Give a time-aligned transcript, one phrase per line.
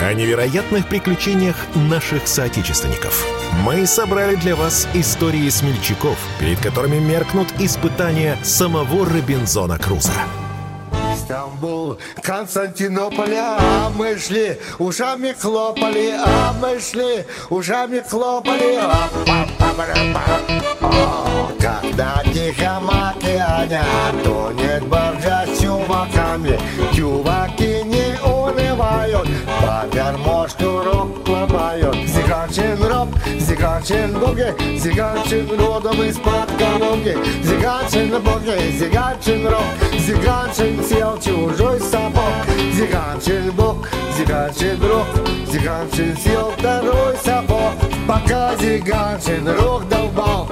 [0.00, 3.26] о невероятных приключениях наших соотечественников.
[3.64, 10.12] Мы собрали для вас истории смельчаков, перед которыми меркнут испытания самого Робинзона Круза.
[11.16, 18.78] Стамбул, Константинополь, а мы шли, ушами хлопали, а мы шли, ушами хлопали.
[18.80, 19.08] А,
[21.60, 22.80] когда тихо
[23.10, 23.84] океане
[24.24, 26.58] тонет баржа с чуваками,
[26.94, 29.28] чуваки не унывают,
[29.60, 31.96] по гармошку рок ломают.
[32.06, 39.64] Зиганчин рок, зиганчин боги, зиганчин родом из-под Калуги, зиганчин боги, зиганчин рок,
[39.98, 42.34] зиганчин сел чужой сапог,
[42.72, 43.86] зиганчин бог,
[44.16, 45.06] зиганчин рок,
[45.50, 47.72] зиганчин сел второй сапог,
[48.08, 50.48] пока зиганчин рок долбал,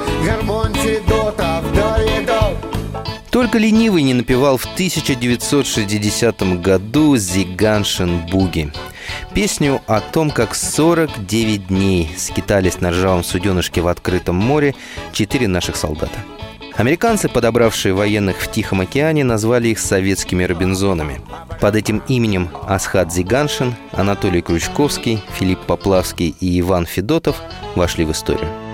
[3.49, 8.71] Только ленивый не напевал в 1960 году «Зиганшин Буги».
[9.33, 14.75] Песню о том, как 49 дней скитались на ржавом суденышке в открытом море
[15.15, 16.19] четыре наших солдата.
[16.77, 21.23] Американцы, подобравшие военных в Тихом океане, назвали их советскими Робинзонами.
[21.59, 27.37] Под этим именем Асхат Зиганшин, Анатолий Крючковский, Филипп Поплавский и Иван Федотов
[27.75, 28.68] вошли в историю.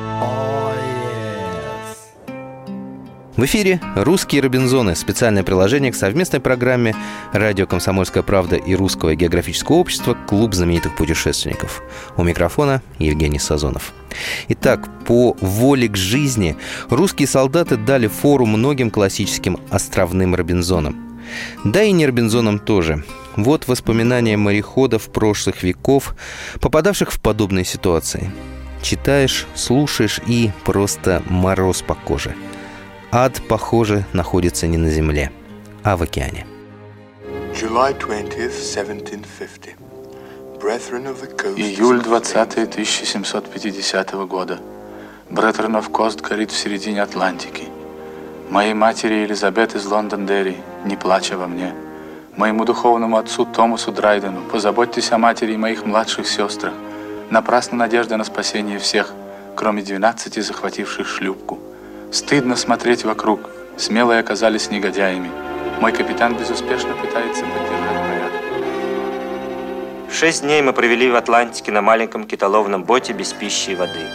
[3.36, 6.94] В эфире «Русские Робинзоны»– специальное приложение к совместной программе
[7.32, 11.82] «Радио Комсомольская правда» и Русского географического общества «Клуб знаменитых путешественников».
[12.16, 13.92] У микрофона Евгений Сазонов.
[14.46, 16.56] Итак, по воле к жизни
[16.90, 21.18] русские солдаты дали фору многим классическим островным Робинзонам.
[21.64, 23.02] Да и не Робинзонам тоже.
[23.34, 26.14] Вот воспоминания мореходов прошлых веков,
[26.60, 28.30] попадавших в подобные ситуации.
[28.80, 32.36] Читаешь, слушаешь и просто мороз по коже–
[33.16, 35.30] Ад, похоже, находится не на земле,
[35.84, 36.48] а в океане.
[41.56, 44.58] Июль 20 1750 года.
[45.30, 47.68] Бреттернов Кост горит в середине Атлантики.
[48.50, 51.72] Моей матери Елизабет из Лондон-Дерри, не плача во мне.
[52.36, 56.74] Моему духовному отцу Томасу Драйдену, позаботьтесь о матери и моих младших сестрах.
[57.30, 59.14] Напрасна надежда на спасение всех,
[59.54, 61.60] кроме 12 захвативших шлюпку.
[62.14, 63.50] Стыдно смотреть вокруг.
[63.76, 65.32] Смелые оказались негодяями.
[65.80, 68.40] Мой капитан безуспешно пытается поддержать порядок.
[70.12, 74.06] Шесть дней мы провели в Атлантике на маленьком китоловном боте без пищи и воды.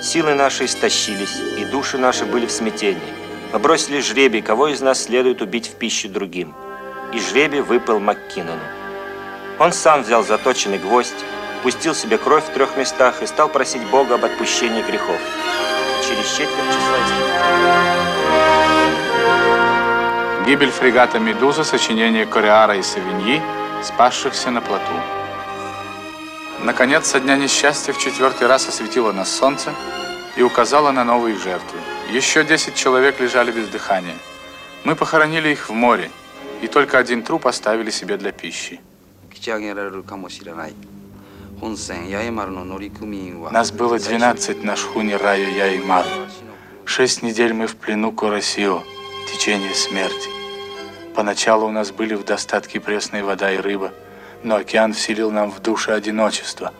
[0.00, 3.12] Силы наши истощились, и души наши были в смятении.
[3.52, 6.54] Мы бросили жребий, кого из нас следует убить в пищу другим.
[7.12, 8.58] И жребий выпал Маккинону.
[9.58, 11.12] Он сам взял заточенный гвоздь,
[11.62, 15.20] пустил себе кровь в трех местах и стал просить Бога об отпущении грехов
[16.06, 16.94] через четверть часа
[20.46, 23.40] Гибель фрегата «Медуза» сочинение Кореара и Савиньи,
[23.82, 24.92] спасшихся на плоту.
[26.62, 29.72] Наконец, со дня несчастья в четвертый раз осветило нас солнце
[30.36, 31.78] и указало на новые жертвы.
[32.10, 34.16] Еще десять человек лежали без дыхания.
[34.84, 36.10] Мы похоронили их в море,
[36.60, 38.80] и только один труп оставили себе для пищи.
[43.50, 46.04] Нас было 12 на шхуне Раю Яймар.
[46.84, 48.82] Шесть недель мы в плену Коросио,
[49.32, 50.28] течение смерти.
[51.14, 53.94] Поначалу у нас были в достатке пресная вода и рыба,
[54.42, 56.74] но океан вселил нам в душе одиночество,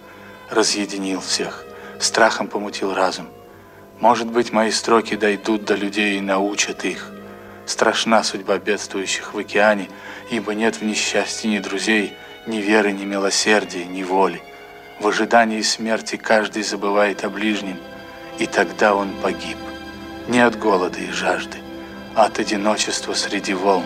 [0.51, 1.65] разъединил всех,
[1.99, 3.29] страхом помутил разум.
[4.01, 7.11] Может быть, мои строки дойдут до людей и научат их.
[7.65, 9.89] Страшна судьба бедствующих в океане,
[10.31, 12.13] ибо нет в несчастье ни друзей,
[12.47, 14.43] ни веры, ни милосердия, ни воли.
[15.01, 17.79] В ожидании смерти каждый забывает о ближнем,
[18.39, 19.59] и тогда он погиб.
[20.29, 21.59] Не от голода и жажды,
[22.15, 23.85] а от одиночества среди волн.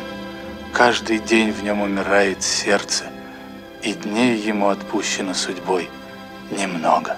[0.73, 3.05] Каждый день в нем умирает сердце,
[3.83, 5.89] и дней ему отпущено судьбой
[6.51, 7.17] немного.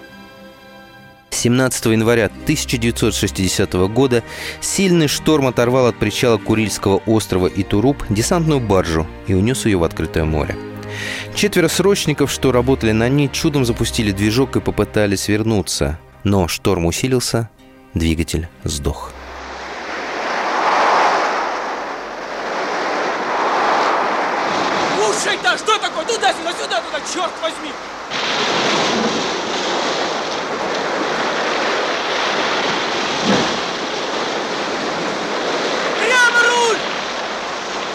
[1.31, 4.23] 17 января 1960 года
[4.61, 10.25] сильный шторм оторвал от причала Курильского острова Итуруп десантную баржу и унес ее в открытое
[10.25, 10.57] море.
[11.35, 15.99] Четверо срочников, что работали на ней, чудом запустили движок и попытались вернуться.
[16.25, 17.49] Но шторм усилился,
[17.95, 19.13] двигатель сдох.
[24.97, 26.05] Слушай-то, что такое?
[26.05, 27.73] Туда-сюда, сюда-туда, черт возьми!
[35.99, 36.79] Прямо руль!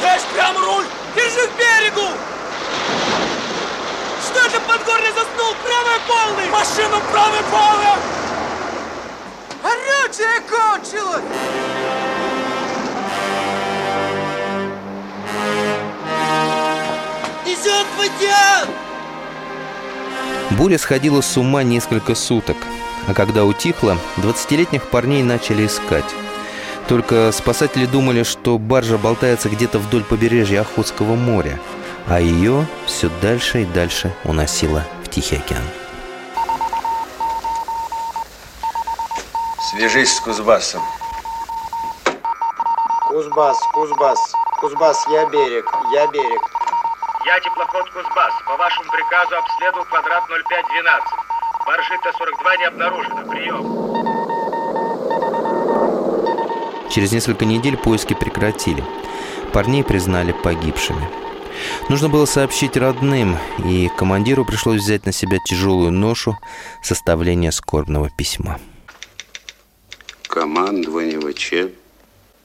[0.02, 0.86] Дашь прямо руль!
[1.16, 2.12] Держи к берегу!
[4.86, 5.54] Горле заснул!
[5.64, 6.50] Правый полный!
[6.50, 7.96] Машину правый полный!
[9.64, 11.24] Горючее кончилось!
[17.46, 18.68] Несет водян!
[20.52, 22.58] Буря сходила с ума несколько суток,
[23.08, 26.06] а когда утихла, 20-летних парней начали искать.
[26.88, 31.60] Только спасатели думали, что баржа болтается где-то вдоль побережья Охотского моря,
[32.08, 35.64] а ее все дальше и дальше уносило в Тихий океан.
[39.72, 40.82] Свяжись с Кузбассом.
[43.10, 46.42] Кузбасс, Кузбасс, Кузбасс, я берег, я берег.
[47.26, 48.34] Я теплоход Кузбасс.
[48.46, 51.04] По вашему приказу обследовал квадрат 0512.
[51.66, 53.26] Баржи Т-42 не обнаружено.
[53.26, 53.86] Прием.
[56.92, 58.84] Через несколько недель поиски прекратили.
[59.52, 61.25] Парней признали погибшими.
[61.90, 66.38] Нужно было сообщить родным, и командиру пришлось взять на себя тяжелую ношу
[66.84, 68.60] составления скорбного письма.
[70.28, 71.54] Командование ВЧ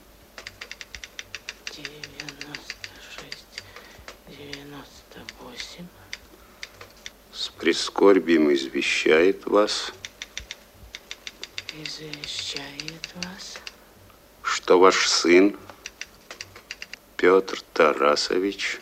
[7.33, 9.93] с прискорбием извещает вас,
[11.73, 13.59] Извещает вас,
[14.43, 15.57] что ваш сын
[17.21, 18.81] Петр Тарасович.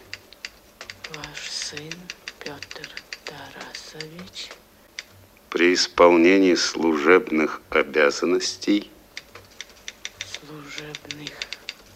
[1.12, 1.92] Ваш сын
[2.38, 2.88] Петр
[3.24, 4.50] Тарасович.
[5.50, 8.92] При исполнении служебных обязанностей.
[10.24, 11.32] Служебных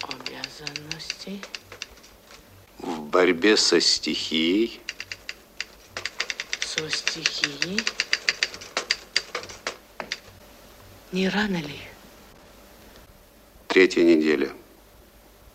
[0.01, 1.41] обязанностей.
[2.79, 4.81] В борьбе со стихией.
[6.59, 7.81] Со стихией.
[11.13, 11.83] Не рано ли?
[13.69, 14.51] третья неделя,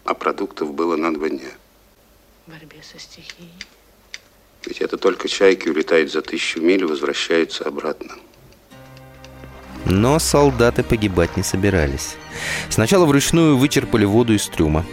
[0.07, 1.51] а продуктов было на два дня.
[2.45, 3.51] В борьбе со стихией.
[4.65, 8.13] Ведь это только чайки улетают за тысячу миль и возвращаются обратно.
[9.85, 12.15] Но солдаты погибать не собирались.
[12.69, 14.85] Сначала вручную вычерпали воду из трюма.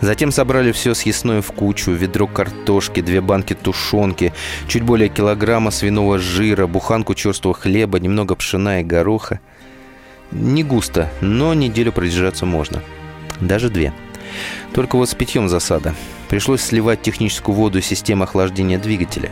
[0.00, 4.32] Затем собрали все съестное в кучу, ведро картошки, две банки тушенки,
[4.68, 9.40] чуть более килограмма свиного жира, буханку черствого хлеба, немного пшена и гороха.
[10.30, 12.82] Не густо, но неделю продержаться можно.
[13.40, 13.92] Даже две.
[14.72, 15.94] Только вот с питьем засада.
[16.28, 19.30] Пришлось сливать техническую воду системы охлаждения двигателя.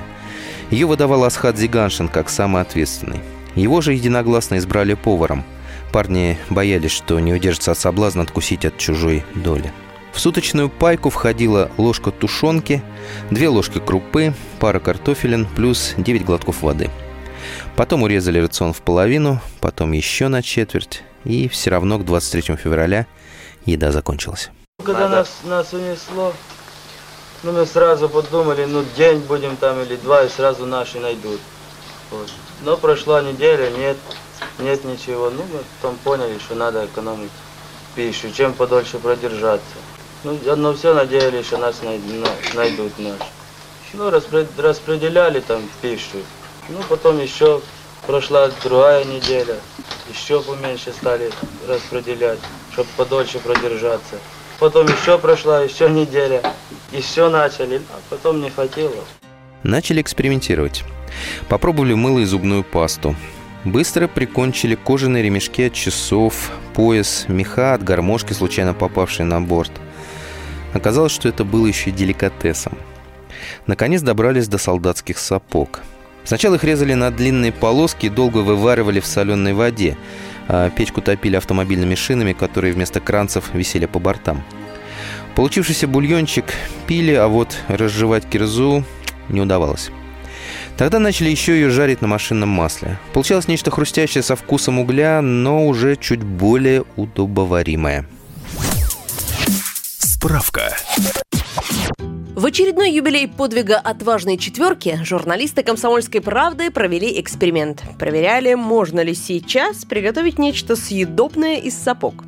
[0.71, 3.21] Ее выдавал Асхат Зиганшин как самый ответственный.
[3.55, 5.45] Его же единогласно избрали поваром.
[5.93, 9.73] Парни боялись, что не удержатся от соблазна откусить от чужой доли.
[10.13, 12.83] В суточную пайку входила ложка тушенки,
[13.31, 16.91] две ложки крупы, пара картофелин плюс 9 глотков воды.
[17.77, 23.07] Потом урезали рацион в половину, потом еще на четверть, и все равно к 23 февраля
[23.65, 24.51] еда закончилась.
[24.85, 26.33] Когда нас, нас унесло,
[27.43, 31.41] ну мы сразу подумали, ну день будем там или два, и сразу наши найдут.
[32.13, 32.31] Вот.
[32.63, 33.97] Но прошла неделя, нет,
[34.61, 35.31] нет ничего.
[35.31, 37.33] Ну мы потом поняли, что надо экономить
[37.97, 39.67] пищу, чем подольше продержаться.
[40.23, 43.25] Ну, но все надеялись, что нас най- на- найдут наши.
[43.95, 46.19] Ну, распре- распределяли там пищу.
[46.69, 47.61] Ну, потом еще
[48.07, 49.57] прошла другая неделя,
[50.09, 51.33] еще поменьше стали
[51.67, 52.39] распределять,
[52.73, 54.21] чтобы подольше продержаться.
[54.59, 56.43] Потом еще прошла, еще неделя,
[56.91, 58.93] еще начали, а потом не хватило.
[59.63, 60.85] Начали экспериментировать.
[61.49, 63.15] Попробовали мыло и зубную пасту.
[63.65, 69.73] Быстро прикончили кожаные ремешки от часов, пояс, меха от гармошки, случайно попавшие на борт.
[70.73, 72.77] Оказалось, что это было еще и деликатесом.
[73.67, 75.81] Наконец добрались до солдатских сапог.
[76.25, 79.97] Сначала их резали на длинные полоски и долго вываривали в соленой воде,
[80.77, 84.43] печку топили автомобильными шинами, которые вместо кранцев висели по бортам.
[85.35, 86.47] Получившийся бульончик
[86.87, 88.85] пили, а вот разжевать кирзу
[89.29, 89.91] не удавалось.
[90.77, 92.99] Тогда начали еще ее жарить на машинном масле.
[93.13, 98.07] Получалось нечто хрустящее со вкусом угля, но уже чуть более удобоваримое.
[99.99, 100.77] Справка.
[102.39, 107.83] В очередной юбилей подвига отважной четверки журналисты «Комсомольской правды» провели эксперимент.
[107.99, 112.23] Проверяли, можно ли сейчас приготовить нечто съедобное из сапог.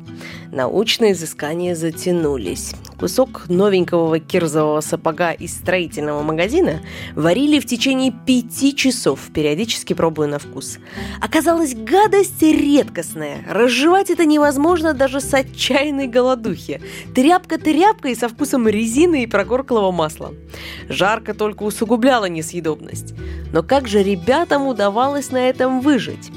[0.51, 2.73] Научные изыскания затянулись.
[2.99, 6.81] Кусок новенького кирзового сапога из строительного магазина
[7.15, 10.77] варили в течение пяти часов, периодически пробуя на вкус.
[11.21, 13.45] Оказалось, гадость редкостная.
[13.49, 16.81] Разжевать это невозможно даже с отчаянной голодухи.
[17.15, 20.33] Тряпка-тряпка и со вкусом резины и прогорклого масла.
[20.89, 23.13] Жарко только усугубляло несъедобность.
[23.53, 26.29] Но как же ребятам удавалось на этом выжить?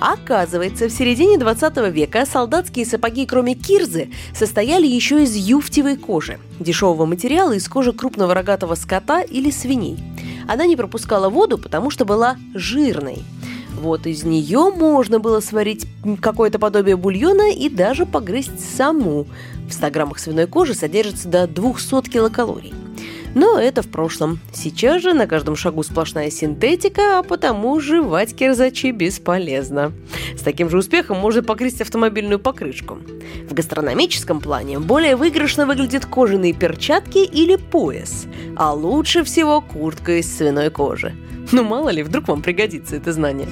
[0.00, 7.04] Оказывается, в середине 20 века солдатские сапоги, кроме кирзы, состояли еще из юфтевой кожи, дешевого
[7.04, 9.98] материала из кожи крупного рогатого скота или свиней.
[10.48, 13.18] Она не пропускала воду, потому что была жирной.
[13.78, 15.86] Вот из нее можно было сварить
[16.20, 19.26] какое-то подобие бульона и даже погрызть саму.
[19.68, 22.74] В 100 граммах свиной кожи содержится до 200 килокалорий.
[23.34, 24.40] Но это в прошлом.
[24.52, 29.92] Сейчас же на каждом шагу сплошная синтетика, а потому жевать кирзачи бесполезно.
[30.36, 32.98] С таким же успехом можно покрыть автомобильную покрышку.
[33.48, 40.36] В гастрономическом плане более выигрышно выглядят кожаные перчатки или пояс, а лучше всего куртка из
[40.36, 41.14] свиной кожи.
[41.52, 43.48] Ну мало ли, вдруг вам пригодится это знание.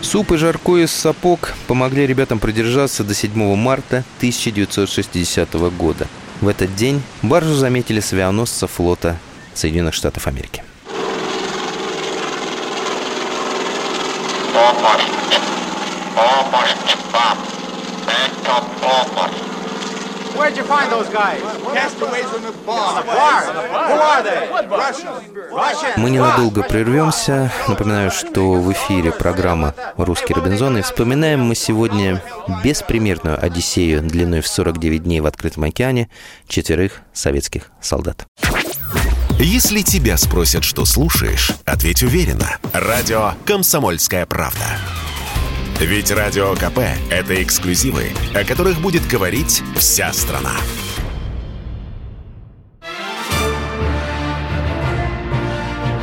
[0.00, 6.06] Суп и жарко из сапог помогли ребятам продержаться до 7 марта 1960 года–
[6.40, 9.18] в этот день баржу заметили с авианосца флота
[9.54, 10.62] Соединенных Штатов Америки.
[14.52, 15.02] Помощь!
[16.14, 17.38] Помощь вам!
[18.06, 19.43] Это помощь!
[20.36, 21.40] Where'd you find those guys?
[21.72, 22.88] Castaways on the bar.
[22.88, 23.42] On the bar?
[23.88, 24.40] Who are they?
[24.68, 25.96] Russians.
[25.96, 27.52] Мы ненадолго прервемся.
[27.68, 30.78] Напоминаю, что в эфире программа «Русский Робинзон».
[30.78, 32.22] И вспоминаем мы сегодня
[32.64, 36.08] беспримерную Одиссею длиной в 49 дней в открытом океане
[36.48, 38.26] четверых советских солдат.
[39.38, 42.56] Если тебя спросят, что слушаешь, ответь уверенно.
[42.72, 44.64] Радио «Комсомольская правда».
[45.80, 46.78] Ведь Радио КП–
[47.10, 50.52] это эксклюзивы, о которых будет говорить вся страна.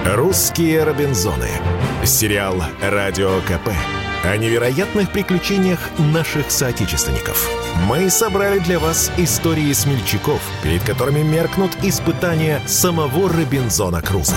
[0.05, 1.49] «Русские Робинзоны».
[2.03, 3.69] Сериал «Радио КП»
[4.23, 7.49] о невероятных приключениях наших соотечественников.
[7.87, 14.35] Мы собрали для вас истории смельчаков, перед которыми меркнут испытания самого Робинзона Круза.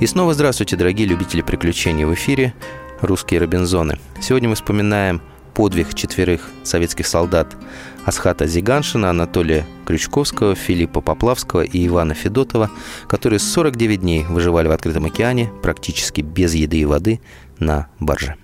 [0.00, 2.52] И снова здравствуйте, дорогие любители приключений в эфире
[3.00, 3.98] русские Робинзоны.
[4.20, 5.20] Сегодня мы вспоминаем
[5.54, 7.56] подвиг четверых советских солдат
[8.04, 12.70] Асхата Зиганшина, Анатолия Крючковского, Филиппа Поплавского и Ивана Федотова,
[13.08, 17.20] которые 49 дней выживали в открытом океане практически без еды и воды
[17.58, 18.34] на барже.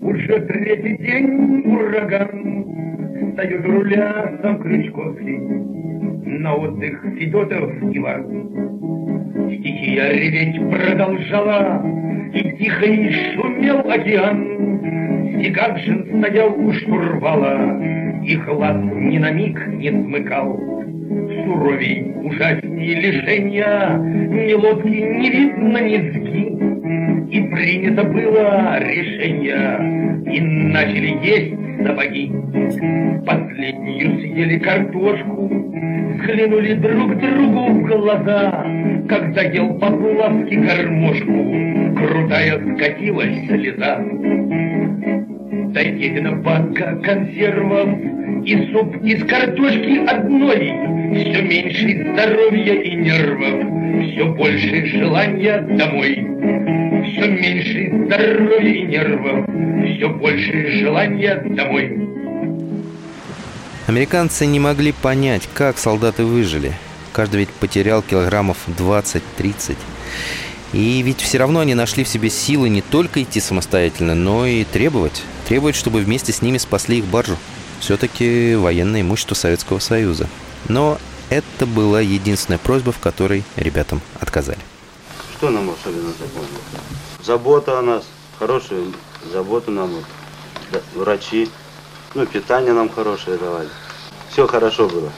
[0.00, 2.52] уже третий день ураган,
[3.32, 5.38] Встает руля сам Крючковский,
[6.38, 9.11] на отдых Федотов Иван.
[9.58, 11.84] Стихия реветь продолжала,
[12.32, 15.40] И тихо не шумел океан.
[15.42, 17.78] Сигакшин стоял у штурвала,
[18.24, 20.58] И глаз ни на миг не смыкал.
[21.44, 27.36] Суровей, ужаснее лишения, Ни лодки не видно, ни сги.
[27.36, 32.32] И принято было решение, И начали есть сапоги.
[33.26, 35.50] Последнюю съели картошку,
[36.14, 38.64] взглянули друг другу в глаза,
[39.08, 43.98] Когда ел Поплавский кормушку, крутая скатилась слеза.
[45.72, 47.88] Дойдена банка консервов
[48.44, 50.72] и суп из картошки одной,
[51.14, 56.26] Все меньше здоровья и нервов, все больше желания домой.
[57.04, 59.46] Все меньше здоровья и нервов,
[59.96, 62.08] все больше желания домой.
[63.86, 66.72] Американцы не могли понять, как солдаты выжили.
[67.12, 69.76] Каждый ведь потерял килограммов 20-30.
[70.72, 74.64] И ведь все равно они нашли в себе силы не только идти самостоятельно, но и
[74.64, 75.22] требовать.
[75.46, 77.36] Требовать, чтобы вместе с ними спасли их баржу.
[77.80, 80.28] Все-таки военное имущество Советского Союза.
[80.68, 84.60] Но это была единственная просьба, в которой ребятам отказали.
[85.36, 86.62] Что нам особенно запомнилось?
[87.22, 88.04] Забота о нас,
[88.38, 88.84] хорошая
[89.30, 89.90] забота нам,
[90.70, 91.50] вот, врачи,
[92.14, 93.68] ну, питание нам хорошее давали.
[94.30, 95.10] Все хорошо было.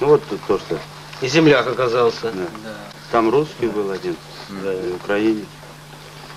[0.00, 0.78] Ну, вот тут то, что...
[1.22, 2.24] И земляк оказался.
[2.24, 2.30] Да.
[2.64, 2.70] да.
[3.12, 3.72] Там русский да.
[3.72, 4.16] был один,
[4.62, 4.74] да.
[4.74, 5.46] и украинец.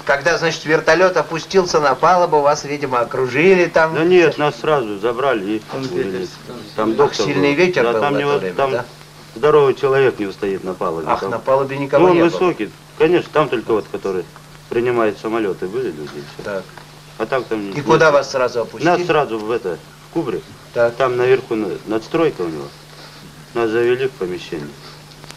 [0.06, 3.96] Когда, значит, вертолет опустился на палубу, вас, видимо, окружили там.
[3.96, 6.28] Да нет, нас сразу забрали и увели.
[6.76, 7.58] Там доктор Сильный был.
[7.58, 8.86] ветер да, был там в не, время, там да?
[9.36, 11.08] здоровый человек не устоит на палубе.
[11.10, 11.32] Ах, там...
[11.32, 12.70] на палубе никого ну, он не высокий.
[13.00, 14.26] Конечно, там только вот, которые
[14.70, 16.24] принимают самолеты, были люди.
[16.36, 16.44] Все.
[16.44, 16.64] Так.
[17.18, 17.72] А так там...
[17.72, 18.88] И куда вас сразу опустили?
[18.88, 20.44] Нас сразу в это, в кубрик.
[20.74, 20.96] Так.
[20.98, 21.56] Там наверху
[21.88, 22.66] надстройка у него.
[23.56, 24.68] Нас завели в помещение.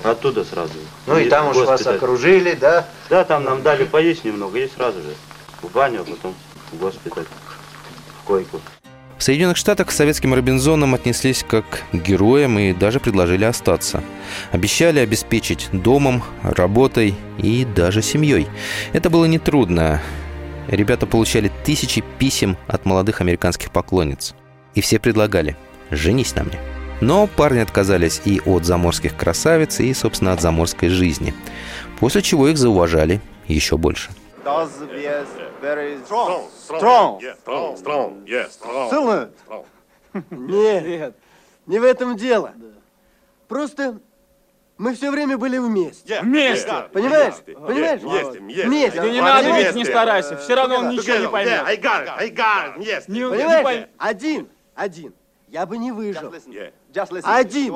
[0.02, 0.75] Оттуда сразу.
[1.06, 2.87] Ну и там уж вас окружили, да?
[3.08, 5.14] Да, там нам дали поесть немного и сразу же
[5.62, 6.34] в баню, а потом
[6.72, 7.25] в госпиталь,
[8.20, 8.60] в койку.
[9.16, 14.02] В Соединенных Штатах к советским Робинзонам отнеслись как к героям и даже предложили остаться.
[14.52, 18.48] Обещали обеспечить домом, работой и даже семьей.
[18.92, 20.00] Это было нетрудно.
[20.68, 24.34] Ребята получали тысячи писем от молодых американских поклонниц.
[24.75, 25.56] И все предлагали
[25.90, 26.67] «женись на мне».
[27.00, 31.33] Но парни отказались и от заморских красавиц, и, собственно, от заморской жизни.
[32.00, 34.11] После чего их зауважали еще больше.
[38.90, 39.31] Сильно?
[40.31, 41.14] Нет,
[41.67, 42.52] не в этом дело.
[43.47, 44.00] Просто
[44.76, 46.21] мы все время были вместе.
[46.23, 46.73] Вместе.
[46.93, 47.35] Понимаешь?
[47.45, 48.00] Понимаешь?
[48.00, 48.40] Вместе.
[48.67, 49.00] Вместе.
[49.02, 51.62] Ты не надо ведь не старайся, все равно он ничего не поймет.
[52.78, 53.64] Не- не Понимаешь?
[53.64, 53.90] поймет.
[53.99, 55.14] Один, один.
[55.49, 56.33] Я бы не выжил.
[57.25, 57.75] Один,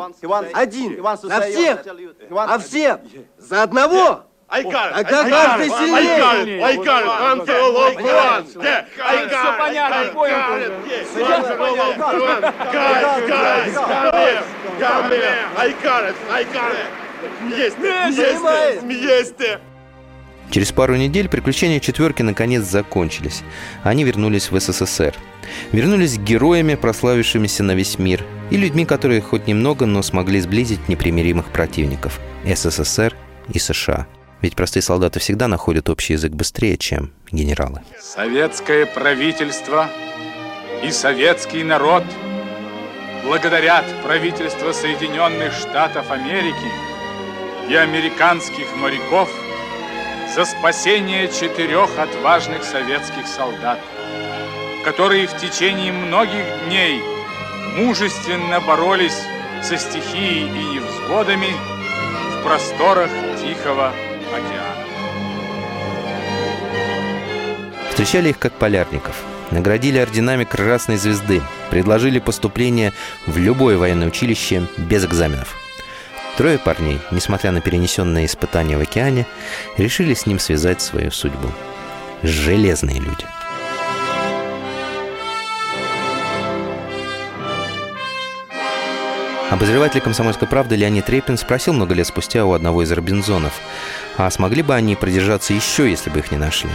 [0.53, 1.03] один.
[1.03, 1.85] На всех.
[2.31, 3.01] А всем.
[3.39, 4.25] За одного.
[4.49, 6.63] Тогда каждый сильнее.
[6.63, 7.49] I got it.
[7.49, 8.45] All Понимаешь?
[8.55, 8.63] one.
[8.63, 9.59] Yeah, I got it.
[9.59, 12.05] понятно, понял all понятно.
[12.13, 12.43] one.
[12.73, 14.43] Guys, guys, come here.
[14.79, 15.49] Come here.
[15.57, 16.17] I got it.
[16.31, 17.03] I got it.
[17.41, 17.79] Вместе.
[17.79, 18.81] Вместе.
[18.83, 19.59] Вместе.
[20.51, 23.43] Через пару недель приключения четверки наконец закончились.
[23.85, 25.15] Они вернулись в СССР.
[25.73, 31.47] Вернулись героями, прославившимися на весь мир, и людьми, которые хоть немного, но смогли сблизить непримиримых
[31.47, 33.17] противников– СССР
[33.51, 34.07] и США.
[34.43, 37.81] Ведь простые солдаты всегда находят общий язык быстрее, чем генералы.
[37.99, 39.89] Советское правительство
[40.83, 42.05] и советский народ
[43.25, 46.69] благодарят правительство Соединенных Штатов Америки
[47.71, 49.31] и американских моряков
[50.35, 53.79] за спасение четырех отважных советских солдат,
[54.85, 57.01] которые в течение многих дней
[57.77, 59.19] мужественно боролись
[59.63, 61.49] со стихией и невзгодами
[62.33, 63.11] в просторах
[63.41, 63.93] Тихого
[64.33, 64.87] океана.
[67.91, 69.15] Встречали их как полярников,
[69.51, 72.93] наградили орденами Красной Звезды, предложили поступление
[73.27, 75.57] в любое военное училище без экзаменов.
[76.37, 79.27] Трое парней, несмотря на перенесенные испытания в океане,
[79.77, 81.49] решили с ним связать свою судьбу.
[82.23, 83.27] Железные люди.
[89.53, 93.53] Обозреватель «Комсомольской правды» Леонид Репин спросил много лет спустя у одного из Робинзонов,
[94.17, 96.71] а смогли бы они продержаться еще, если бы их не нашли?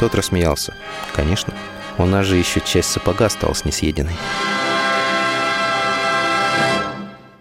[0.00, 0.74] Тот рассмеялся.
[1.14, 1.54] Конечно.
[1.98, 4.16] У нас же еще часть сапога осталась несъеденной.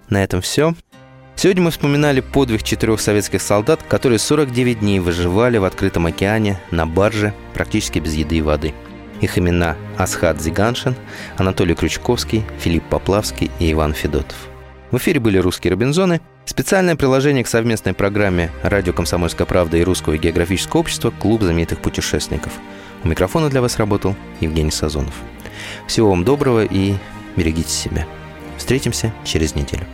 [0.10, 0.76] На этом все.
[1.36, 6.86] Сегодня мы вспоминали подвиг четырех советских солдат, которые 49 дней выживали в открытом океане на
[6.86, 8.76] барже практически без еды и воды.
[9.20, 10.96] Их имена Асхат Зиганшин,
[11.38, 14.38] Анатолий Крючковский, Филипп Поплавский и Иван Федотов.
[14.92, 16.22] В эфире были «Русские Робинзоны».
[16.46, 22.54] Специальное приложение к совместной программе «Радио Комсомольская правда» и Русского географического общества «Клуб знаменитых путешественников».
[23.04, 25.14] У микрофона для вас работал Евгений Сазонов.
[25.88, 26.96] Всего вам доброго и
[27.36, 28.06] берегите себя.
[28.58, 29.86] Встретимся через неделю.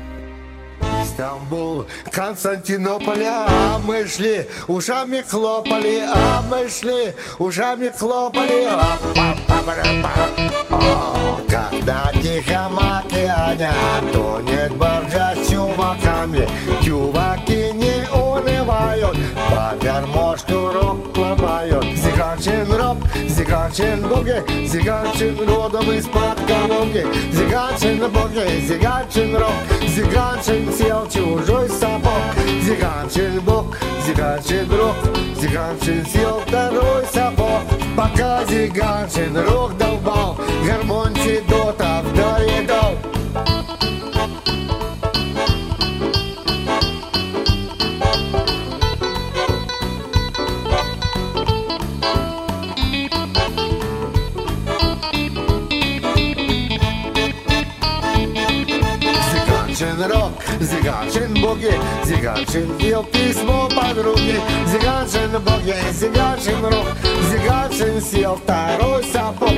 [1.06, 8.65] Стамбул, Константинополь, а мы шли, ушами хлопали, а мы шли, ушами хлопали.
[8.69, 9.50] а па О,
[11.47, 13.69] Когда тихо в океане
[14.12, 16.47] тонет баржа с чуваками,
[16.84, 19.15] чуваки не унывают,
[19.50, 21.86] по гармошку рок ломают.
[21.95, 22.97] Зиганчин рок,
[23.28, 29.54] зиганчин буги, зиганчин родом из-под Колумбии, зиганчин буги, зиганчин рок,
[29.88, 32.24] зиганчин сел чужой сапог,
[32.63, 34.95] зиганчин бог, зиганчин рок,
[35.39, 37.62] зиганчин сел второй сапог,
[37.95, 41.90] пока зиганчин рок долбал, гармонь Федотов
[61.51, 61.73] зиганчин боги,
[62.05, 66.87] зиганчин пел письмо подруги, зиганчин боги, зиганчин рок,
[67.29, 69.49] зиганчин сел второй сапог,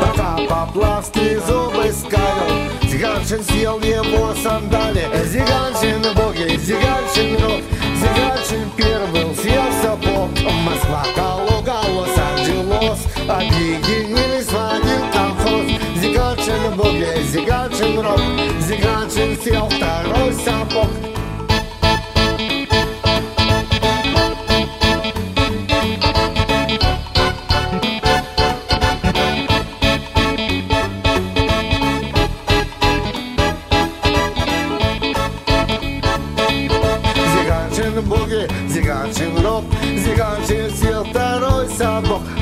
[0.00, 7.62] пока Поплавский зубы скалил, зиганчин съел его сандали, зиганчин боги, зиганчин рок,
[7.96, 10.30] зиганчин первый съел сапог,
[10.64, 15.66] Москва, Калуга, Лос-Анджелес, объединились в один колхоз,
[16.00, 18.20] зиганчин боги, зиганчин рок,
[18.60, 21.11] зиганчин съел второй сапог.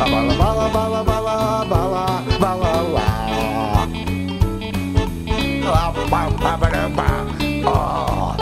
[0.00, 2.04] Бала бала бала бала бала
[2.40, 3.08] бала ла.
[5.72, 7.08] А па па ба да ба.
[7.66, 8.36] О.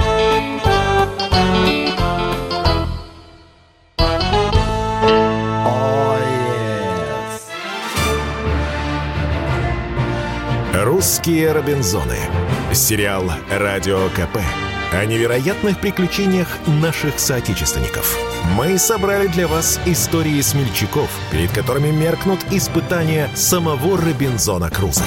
[10.85, 12.19] «Русские Робинзоны».
[12.73, 14.39] Сериал «Радио КП»
[14.93, 18.17] о невероятных приключениях наших соотечественников.
[18.57, 25.05] Мы собрали для вас истории смельчаков, перед которыми меркнут испытания самого Робинзона Круза.